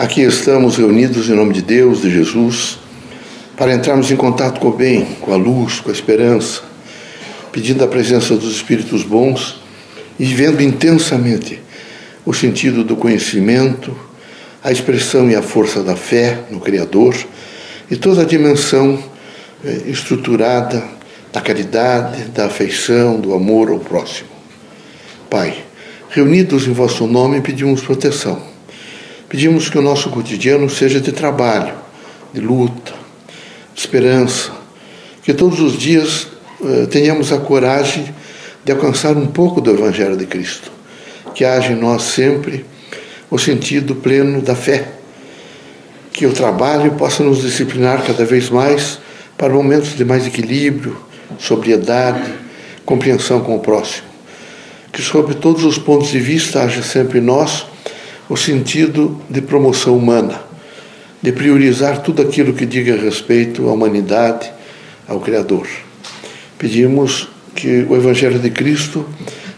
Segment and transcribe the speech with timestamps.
[0.00, 2.78] Aqui estamos reunidos em nome de Deus, de Jesus,
[3.54, 6.62] para entrarmos em contato com o bem, com a luz, com a esperança,
[7.52, 9.60] pedindo a presença dos Espíritos bons
[10.18, 11.60] e vivendo intensamente
[12.24, 13.94] o sentido do conhecimento,
[14.64, 17.14] a expressão e a força da fé no Criador
[17.90, 18.98] e toda a dimensão
[19.62, 20.82] eh, estruturada
[21.30, 24.30] da caridade, da afeição, do amor ao próximo.
[25.28, 25.62] Pai,
[26.08, 28.49] reunidos em vosso nome, pedimos proteção
[29.30, 31.72] Pedimos que o nosso cotidiano seja de trabalho,
[32.34, 32.92] de luta,
[33.72, 34.50] de esperança,
[35.22, 36.26] que todos os dias
[36.60, 38.12] uh, tenhamos a coragem
[38.64, 40.72] de alcançar um pouco do Evangelho de Cristo,
[41.32, 42.64] que haja em nós sempre
[43.30, 44.94] o sentido pleno da fé,
[46.12, 48.98] que o trabalho possa nos disciplinar cada vez mais
[49.38, 50.96] para momentos de mais equilíbrio,
[51.38, 52.34] sobriedade,
[52.84, 54.08] compreensão com o próximo.
[54.92, 57.69] Que, sob todos os pontos de vista, haja sempre em nós
[58.30, 60.40] o sentido de promoção humana,
[61.20, 64.48] de priorizar tudo aquilo que diga respeito à humanidade,
[65.08, 65.66] ao Criador.
[66.56, 69.04] Pedimos que o Evangelho de Cristo,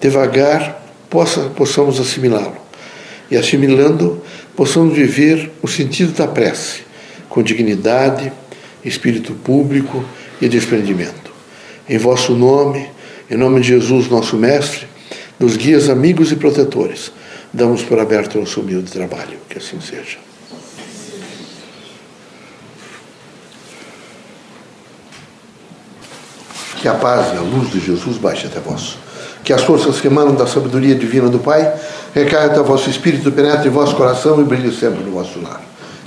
[0.00, 2.56] devagar, possa, possamos assimilá-lo.
[3.30, 4.20] E assimilando,
[4.56, 6.80] possamos viver o sentido da prece,
[7.28, 8.32] com dignidade,
[8.84, 10.04] espírito público
[10.42, 11.30] e desprendimento.
[11.88, 12.88] Em vosso nome,
[13.30, 14.88] em nome de Jesus, nosso Mestre,
[15.38, 17.12] dos guias amigos e protetores,
[17.56, 19.38] damos por aberto o nosso humilde trabalho.
[19.48, 20.18] Que assim seja.
[26.80, 28.98] Que a paz e a luz de Jesus baixe até vós.
[29.42, 31.72] Que as forças que emanam da sabedoria divina do Pai
[32.14, 35.62] recaiam até vosso espírito, penetre em vosso coração e brilhe sempre no vosso lar.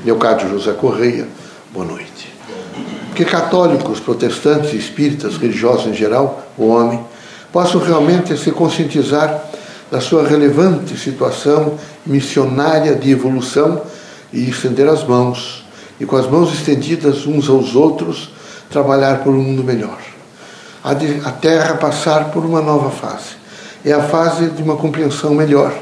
[0.05, 1.27] Leocádio José Correia,
[1.73, 2.31] boa noite.
[3.15, 7.03] Que católicos, protestantes, espíritas, religiosos em geral, o homem,
[7.51, 9.43] possam realmente se conscientizar
[9.91, 13.81] da sua relevante situação missionária de evolução
[14.31, 15.65] e estender as mãos,
[15.99, 18.31] e com as mãos estendidas uns aos outros,
[18.69, 19.97] trabalhar por um mundo melhor.
[20.83, 23.37] A, Terra passar por uma nova fase.
[23.83, 25.73] É a fase de uma compreensão melhor,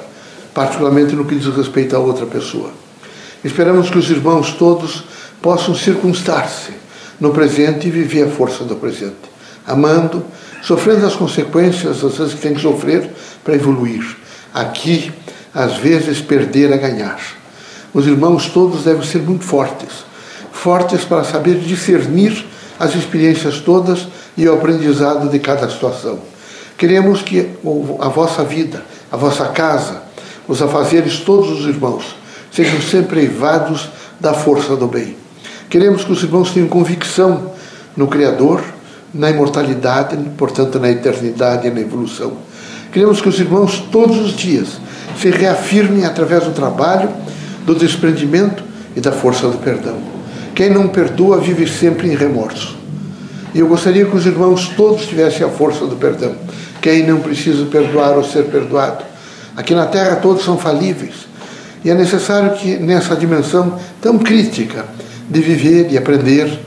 [0.53, 2.71] particularmente no que diz respeito a outra pessoa.
[3.43, 5.03] Esperamos que os irmãos todos
[5.41, 6.71] possam circunstar-se
[7.19, 9.15] no presente e viver a força do presente,
[9.67, 10.25] amando,
[10.63, 13.11] sofrendo as consequências, às vezes que tem que sofrer,
[13.43, 14.17] para evoluir.
[14.53, 15.11] Aqui,
[15.53, 17.19] às vezes, perder é ganhar.
[17.93, 20.07] Os irmãos todos devem ser muito fortes
[20.57, 22.45] fortes para saber discernir
[22.79, 26.19] as experiências todas e o aprendizado de cada situação.
[26.77, 27.51] Queremos que
[27.99, 30.03] a vossa vida, a vossa casa,
[30.47, 32.15] os afazeres todos os irmãos
[32.51, 33.89] sejam sempre eivados
[34.19, 35.15] da força do bem.
[35.69, 37.51] Queremos que os irmãos tenham convicção
[37.95, 38.63] no Criador,
[39.13, 42.33] na imortalidade, portanto, na eternidade e na evolução.
[42.91, 44.79] Queremos que os irmãos, todos os dias,
[45.19, 47.09] se reafirmem através do trabalho,
[47.65, 48.63] do desprendimento
[48.95, 49.97] e da força do perdão.
[50.55, 52.77] Quem não perdoa vive sempre em remorso.
[53.53, 56.35] E eu gostaria que os irmãos todos tivessem a força do perdão.
[56.81, 59.03] Quem não precisa perdoar ou ser perdoado.
[59.55, 61.27] Aqui na Terra todos são falíveis.
[61.83, 64.85] E é necessário que nessa dimensão tão crítica
[65.29, 66.59] de viver e aprender,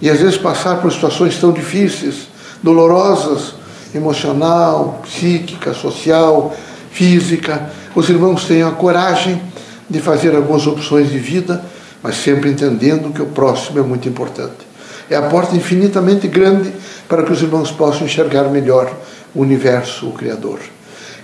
[0.00, 2.28] e às vezes passar por situações tão difíceis,
[2.62, 3.54] dolorosas,
[3.94, 6.54] emocional, psíquica, social,
[6.90, 7.70] física.
[7.94, 9.40] Os irmãos tenham a coragem
[9.88, 11.64] de fazer algumas opções de vida,
[12.02, 14.74] mas sempre entendendo que o próximo é muito importante.
[15.08, 16.72] É a porta infinitamente grande
[17.08, 18.90] para que os irmãos possam enxergar melhor
[19.34, 20.60] o universo, o Criador.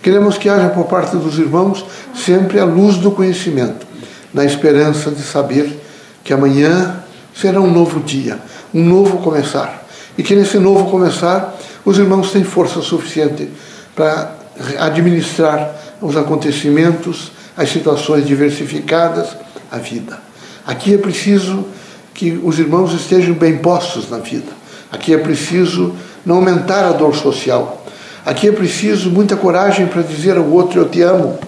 [0.02, 3.86] Queremos que haja por parte dos irmãos sempre a luz do conhecimento,
[4.32, 5.78] na esperança de saber
[6.22, 7.02] que amanhã
[7.40, 8.38] será um novo dia,
[8.72, 9.86] um novo começar.
[10.18, 13.48] E que nesse novo começar os irmãos têm força suficiente
[13.94, 14.34] para
[14.78, 19.28] administrar os acontecimentos, as situações diversificadas,
[19.70, 20.18] a vida.
[20.66, 21.64] Aqui é preciso
[22.12, 24.52] que os irmãos estejam bem postos na vida.
[24.92, 27.84] Aqui é preciso não aumentar a dor social.
[28.26, 31.38] Aqui é preciso muita coragem para dizer ao outro: Eu te amo.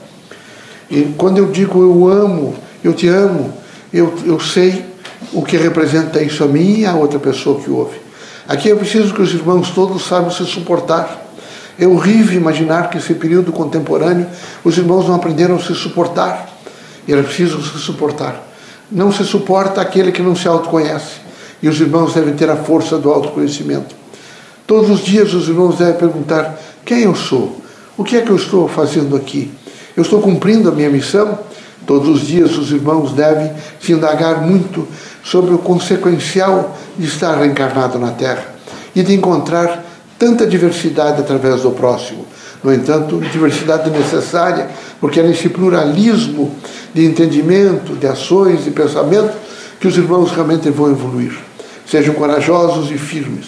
[0.90, 3.52] E quando eu digo eu amo, eu te amo,
[3.92, 4.91] eu, eu sei
[5.32, 8.00] o que representa isso a mim e a outra pessoa que ouve.
[8.46, 11.20] Aqui é preciso que os irmãos todos saibam se suportar.
[11.78, 14.26] É horrível imaginar que esse período contemporâneo
[14.64, 16.48] os irmãos não aprenderam a se suportar.
[17.06, 18.48] E era preciso se suportar.
[18.90, 21.22] Não se suporta aquele que não se autoconhece.
[21.62, 23.94] E os irmãos devem ter a força do autoconhecimento.
[24.66, 27.60] Todos os dias os irmãos devem perguntar: quem eu sou?
[27.96, 29.50] O que é que eu estou fazendo aqui?
[29.96, 31.38] Eu estou cumprindo a minha missão?
[31.86, 34.86] Todos os dias os irmãos devem se indagar muito
[35.24, 38.46] sobre o consequencial de estar reencarnado na Terra
[38.94, 39.84] e de encontrar
[40.18, 42.24] tanta diversidade através do próximo.
[42.62, 44.68] No entanto, diversidade necessária
[45.00, 46.54] porque é nesse pluralismo
[46.94, 49.32] de entendimento, de ações, de pensamento,
[49.80, 51.36] que os irmãos realmente vão evoluir.
[51.84, 53.46] Sejam corajosos e firmes.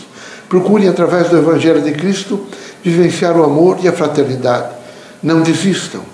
[0.48, 2.44] Procurem, através do Evangelho de Cristo,
[2.82, 4.68] vivenciar o amor e a fraternidade.
[5.22, 6.13] Não desistam.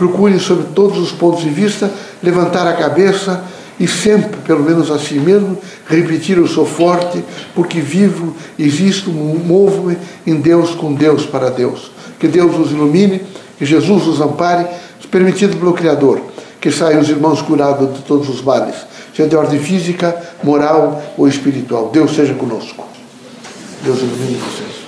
[0.00, 1.90] Procurem, sob todos os pontos de vista,
[2.22, 3.44] levantar a cabeça
[3.78, 7.22] e sempre, pelo menos assim mesmo, repetir: Eu sou forte,
[7.54, 11.90] porque vivo, existo, movo-me em Deus, com Deus, para Deus.
[12.18, 13.20] Que Deus os ilumine,
[13.58, 14.66] que Jesus os ampare,
[15.10, 16.18] permitido pelo Criador,
[16.58, 18.76] que saiam os irmãos curados de todos os males,
[19.14, 21.90] seja de ordem física, moral ou espiritual.
[21.92, 22.86] Deus seja conosco.
[23.84, 24.79] Deus ilumine vocês.